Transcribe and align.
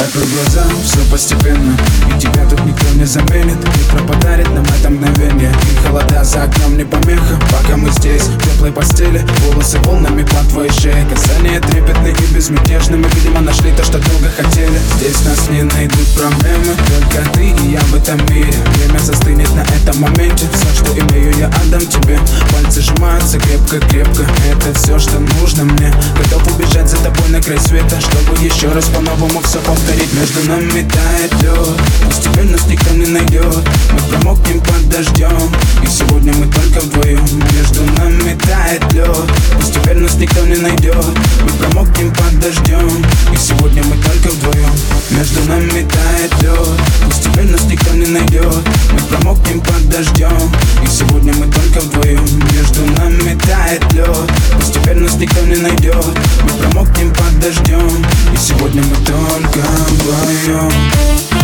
глаза, 0.00 0.64
все 0.84 0.98
постепенно. 1.10 1.76
И 2.08 2.18
тебя 2.18 2.44
тут 2.48 2.64
никто 2.64 2.86
не 2.94 3.04
заменит 3.04 3.58
Утро 3.58 4.04
подарит 4.06 4.48
нам 4.50 4.64
это 4.64 4.90
мгновение. 4.90 5.52
И 5.70 5.86
холода 5.86 6.24
за 6.24 6.44
окном 6.44 6.76
не 6.76 6.84
помеха 6.84 7.38
Пока 7.50 7.76
мы 7.76 7.90
здесь, 7.90 8.22
в 8.22 8.38
теплой 8.42 8.72
постели 8.72 9.24
Волосы 9.40 9.78
волнами 9.80 10.22
по 10.22 10.44
твоей 10.48 10.70
шее 10.70 11.06
Касания 11.10 11.60
трепетные 11.60 12.14
и 12.14 12.34
безмятежны. 12.34 12.96
Мы, 12.96 13.08
видимо, 13.10 13.40
нашли 13.40 13.70
то, 13.72 13.84
что 13.84 13.98
долго 13.98 14.30
хотели. 14.30 14.80
Здесь 14.96 15.24
нас 15.24 15.48
не 15.50 15.62
найдут 15.62 16.08
проблемы 16.16 16.74
Только 16.88 17.28
ты 17.32 17.44
и 17.50 17.72
я 17.72 17.80
в 17.80 17.94
этом 17.94 18.18
мире. 18.34 18.54
Время 18.76 18.98
застынет 18.98 19.54
на 19.54 19.62
этом 19.76 20.00
моменте. 20.00 20.46
Все, 20.54 20.84
что 20.84 20.98
имею, 20.98 21.36
я 21.36 21.48
отдам 21.48 21.80
тебе. 21.80 22.18
Пальцы 22.52 22.80
сжимаются 22.80 23.38
крепко-крепко. 23.38 24.22
Это 24.50 24.78
все, 24.78 24.98
что 24.98 25.18
нужно 25.40 25.64
мне. 25.64 25.92
Готов 26.16 26.54
убежать 26.54 26.88
за 26.88 26.96
тобой 26.96 27.28
на 27.28 27.42
край 27.42 27.58
света 27.58 28.00
Чтобы 28.00 28.21
еще 28.62 28.72
раз 28.72 28.84
по-новому 28.86 29.40
все 29.42 29.58
повторить 29.58 30.12
Между 30.12 30.48
нами 30.48 30.88
тает 30.88 31.42
лед 31.42 31.80
Постепенно 32.06 32.52
нас 32.52 32.66
никто 32.68 32.94
не 32.94 33.06
найдет 33.06 33.68
Мы 33.92 33.98
промокнем 34.08 34.60
под 34.60 34.88
дождем 34.88 35.52
И 35.82 35.86
сегодня 35.86 36.32
мы 36.34 36.46
только 36.46 36.80
вдвоем 36.80 37.24
Между 37.54 37.82
нами 37.98 38.38
тает 38.38 38.92
лед 38.92 39.16
Постепенно 39.58 40.02
нас 40.02 40.14
никто 40.14 40.46
не 40.46 40.56
найдет 40.56 41.04
Мы 41.42 41.50
промокнем 41.58 42.12
под 42.14 42.38
дождем 42.38 43.04
И 43.32 43.36
сегодня 43.36 43.82
мы 43.82 43.96
только 43.96 44.28
вдвоем 44.28 44.70
Между 45.10 45.42
нами 45.48 45.88
тает 45.90 46.42
лед 46.42 46.68
Постепенно 47.08 47.52
нас 47.52 47.64
никто 47.64 47.94
не 47.94 48.06
найдет 48.06 48.68
Мы 48.92 49.00
промокнем 49.10 49.60
под 49.60 49.88
дождем 49.88 50.52
И 50.84 50.86
сегодня 50.86 51.32
мы 51.34 51.46
только 51.46 51.80
вдвоем 51.80 52.21
только 59.04 59.60
вдвоем 59.88 61.41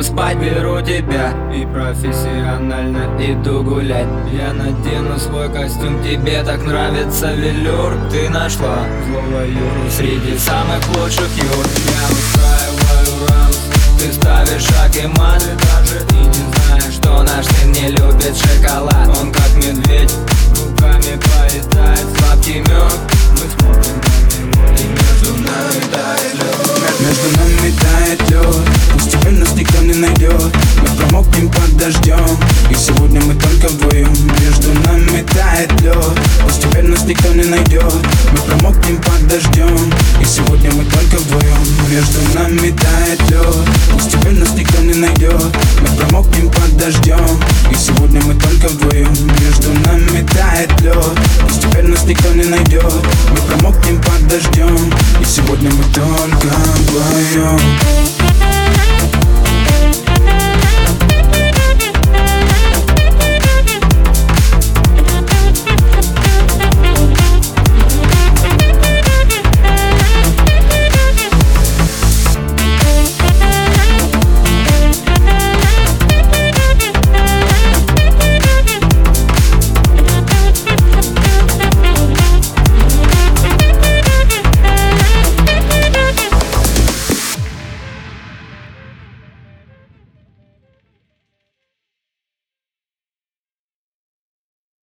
будем 0.00 0.02
спать 0.02 0.38
Беру 0.38 0.80
тебя. 0.80 1.32
И 1.54 1.66
профессионально 1.66 3.08
иду 3.18 3.62
гулять. 3.62 4.06
Я 4.32 4.52
надену 4.52 5.18
свой 5.18 5.48
костюм, 5.52 6.02
тебе 6.02 6.42
так 6.42 6.64
нравится 6.64 7.32
велюр. 7.34 7.94
Ты 8.10 8.28
нашла 8.30 8.84
злого 9.06 9.44
Юру 9.44 9.90
среди 9.90 10.38
самых 10.38 10.86
лучших 10.96 11.28
юр. 11.36 11.66
Я 11.86 12.04
устраиваю 12.10 13.28
рамс, 13.28 13.58
ты 13.98 14.12
ставишь 14.12 14.62
шаг 14.62 14.96
и 14.96 15.06
мат. 15.18 15.42
Даже 15.42 16.04
и 16.12 16.26
не 16.26 16.52
знаешь, 16.52 16.94
что 16.94 17.22
наш 17.22 17.46
сын 17.46 17.72
не 17.72 17.88
любит 17.90 18.36
шоколад. 18.36 19.08
Он 19.20 19.32
как 19.32 19.54
медведь, 19.56 20.14
руками 20.56 21.18
поедает 21.18 22.06
сладкий 22.18 22.60
мед 22.60 22.98
Мы 23.32 23.46
смотрим 23.58 23.96
на 24.00 24.38
него 24.38 24.66
и 24.78 24.84
между 24.86 25.32
нами 25.42 25.80
тает 25.92 26.34
лед 26.34 27.00
Между 27.00 27.38
нами 27.38 27.74
тает 27.80 28.30
лед 28.30 28.99
Постепенно 29.10 29.40
нас 29.40 29.56
никто 29.56 29.82
не 29.82 29.94
найдет. 29.94 30.40
Мы 30.80 30.96
промокнем 30.96 31.48
под 31.50 31.76
дождем. 31.76 32.24
И 32.70 32.74
сегодня 32.74 33.20
мы 33.22 33.34
только 33.34 33.66
вдвоем. 33.66 34.06
Между 34.40 34.72
нами 34.86 35.22
тает 35.22 35.80
лед. 35.80 35.96
Постепенно 36.44 36.90
нас 36.90 37.04
никто 37.06 37.34
не 37.34 37.42
найдет. 37.42 37.92
Мы 38.30 38.38
промокнем 38.38 38.98
под 38.98 39.26
дождем. 39.26 39.92
И 40.20 40.24
сегодня 40.24 40.70
мы 40.74 40.84
только 40.84 41.16
вдвоем. 41.16 41.58
Между 41.90 42.20
нами 42.38 42.70
тает 42.70 43.30
лед. 43.30 43.56
Постепенно 43.92 44.44
нас 44.44 44.54
никто 44.54 44.80
не 44.80 44.94
найдет. 44.94 45.56
Мы 45.80 45.96
промокнем 45.96 46.48
под 46.48 46.76
дождем. 46.76 47.42
И 47.68 47.74
сегодня 47.74 48.20
мы 48.22 48.34
только 48.34 48.68
вдвоем. 48.68 49.12
Между 49.40 49.72
нами 49.88 50.24
тает 50.28 50.80
лед. 50.82 51.18
Постепенно 51.48 51.88
нас 51.96 52.04
никто 52.04 52.32
не 52.32 52.44
найдет. 52.44 52.94
Мы 53.30 53.36
промокнем 53.48 54.00
под 54.02 54.28
дождем. 54.28 54.76
И 55.20 55.24
сегодня 55.24 55.68
мы 55.68 55.82
только 55.92 56.46
вдвоем 56.46 57.69